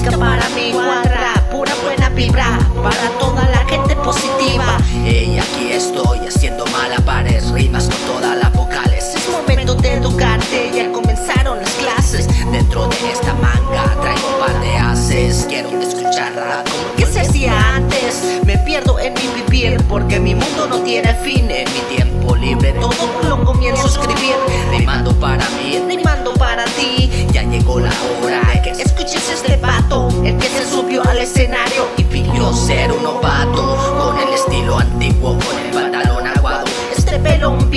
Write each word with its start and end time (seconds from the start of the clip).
música 0.00 0.18
para 0.18 0.48
mí 0.50 0.72
cuadra, 0.72 1.34
pura 1.50 1.74
buena 1.82 2.08
vibra 2.10 2.58
para 2.82 3.10
toda 3.18 3.46
la 3.48 3.64
gente 3.68 3.94
positiva. 3.96 4.78
Y 5.04 5.38
aquí 5.38 5.72
estoy 5.72 6.20
haciendo 6.26 6.64
malabares, 6.66 7.50
rimas 7.50 7.88
con 7.88 8.14
todas 8.14 8.38
las 8.38 8.52
vocales. 8.54 9.14
Es 9.14 9.28
momento 9.28 9.74
de 9.74 9.94
educarte, 9.94 10.70
ya 10.74 10.90
comenzaron 10.90 11.58
las 11.58 11.70
clases. 11.72 12.28
Dentro 12.50 12.86
de 12.88 13.12
esta 13.12 13.34
manga 13.34 13.94
traigo 14.00 14.28
un 14.28 14.46
par 14.46 14.60
de 14.60 14.76
haces. 14.76 15.46
Quiero 15.48 15.68
escuchar 15.80 16.34
rap 16.34 16.66
¿Qué 16.96 17.04
se 17.04 17.20
hacía 17.20 17.74
antes? 17.74 18.40
Me 18.46 18.56
pierdo 18.58 18.98
en 18.98 19.12
mi 19.14 19.42
vivir 19.42 19.82
porque 19.88 20.18
mi 20.18 20.34
mundo 20.34 20.66
no 20.66 20.78
tiene 20.80 21.14
fin. 21.16 21.50
En 21.50 21.70
mi 21.72 21.80
tiempo 21.94 22.36
libre 22.36 22.72
todo 22.72 23.28
lo 23.28 23.44
comienzo 23.44 23.86
a 23.86 23.90
escribir. 23.90 24.34
rimando 24.70 25.12
para 25.20 25.39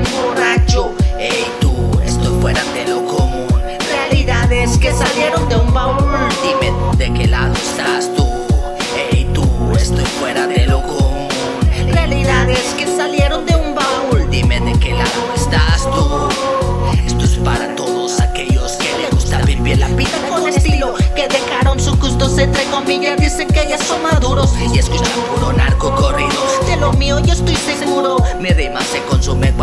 bien 0.00 0.04
borracho. 0.12 0.92
Ey 1.18 1.46
tú, 1.60 1.72
estoy 2.04 2.40
fuera 2.40 2.60
de 2.74 2.84
lo 2.88 3.04
común. 3.06 3.46
Realidades 3.92 4.76
que 4.78 4.92
salieron 4.92 5.48
de 5.48 5.56
un 5.56 5.72
baúl. 5.72 5.98
Dime 6.42 6.72
de 6.96 7.12
qué 7.12 7.28
lado 7.28 7.54
estás 7.54 8.10
tú. 8.16 8.26
Ey 9.12 9.24
tú, 9.32 9.44
estoy 9.78 10.04
fuera 10.18 10.48
de 10.48 10.66
lo 10.66 10.82
común. 10.82 11.28
Realidades 11.92 12.74
que 12.76 12.86
salieron 12.86 13.46
de 13.46 13.54
un 13.54 13.74
baúl. 13.76 14.28
Dime 14.30 14.58
de 14.60 14.72
qué 14.80 14.94
lado 14.94 15.20
estás 15.36 15.82
tú. 15.82 16.28
Esto 17.06 17.24
es 17.24 17.36
para 17.38 17.76
todos 17.76 18.20
aquellos 18.20 18.72
que 18.72 18.90
les 19.00 19.10
gusta 19.10 19.38
vivir 19.42 19.78
la 19.78 19.88
vida 19.88 20.18
Con 20.28 20.48
estilo 20.48 20.94
que 21.14 21.28
dejaron 21.28 21.78
sus 21.78 21.96
gustos 22.00 22.36
entre 22.38 22.64
comillas. 22.64 23.16
Dicen 23.18 23.46
que 23.46 23.64
ya 23.68 23.78
son 23.78 24.02
maduros. 24.02 24.50
y 24.74 24.76
escuchan 24.76 25.20
puro 25.32 25.52
narco 25.52 25.94
corrido. 25.94 26.40
De 26.66 26.76
lo 26.78 26.92
mío 26.94 27.20
yo 27.20 27.32
estoy 27.32 27.54
seguro 27.54 28.23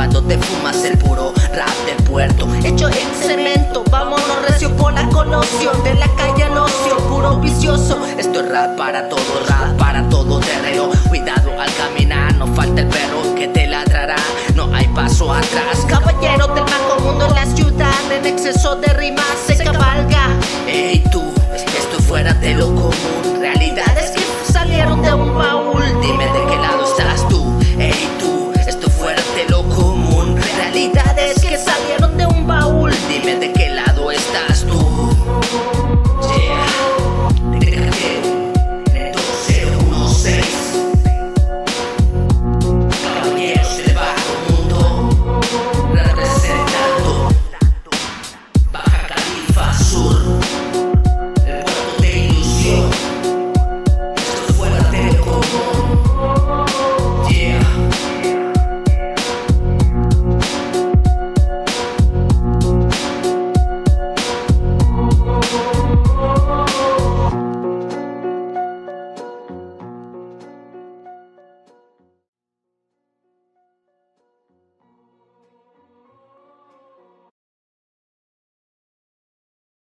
cuando 0.02 0.24
te 0.24 0.36
fumas 0.36 0.84
el 0.84 0.98
puro 0.98 1.32
rap 1.54 1.70
del 1.86 2.04
puerto. 2.10 2.48
Hecho 2.64 2.88
en 2.88 3.14
cemento, 3.22 3.84
vámonos 3.92 4.42
recio 4.50 4.76
por 4.76 4.92
la 4.94 5.08
coloción 5.10 5.84
de 5.84 5.94
la 5.94 6.08
calle 6.16 6.46
al 6.46 6.58
ocio, 6.58 6.98
puro 7.08 7.38
vicioso. 7.38 8.04
Esto 8.18 8.40
es 8.40 8.50
rap 8.50 8.76
para 8.76 9.08
todo, 9.10 9.22
rap 9.48 9.78
para 9.78 10.10
todo 10.10 10.40
terreno. 10.40 10.90
Cuidado 11.08 11.52
al 11.52 11.72
caminar, 11.76 12.34
no 12.34 12.48
falta 12.48 12.82
el 12.82 12.88
perro 12.88 13.36
que 13.36 13.48
te 13.50 13.68
ladrará. 13.68 14.16
No 14.56 14.74
hay 14.74 14.88
paso 14.88 15.32
atrás, 15.32 15.86
caballero 15.88 16.48
del 16.48 16.64
bajo 16.64 17.00
mundo 17.04 17.28
en 17.28 17.36
la 17.36 17.46
ciudad. 17.46 18.12
En 18.12 18.26
exceso 18.26 18.78
de 18.78 18.88
rimas 18.94 19.38
se 19.46 19.56
cabalga. 19.64 20.30
Ey 20.66 21.04
tú, 21.12 21.22
esto 21.56 21.98
es 22.00 22.06
fuera 22.08 22.34
de 22.34 22.56
lo 22.56 22.70
común, 22.70 23.40
realidades 23.40 24.11
vida 30.82 31.21